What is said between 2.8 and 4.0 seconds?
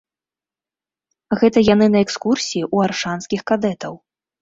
аршанскіх кадэтаў.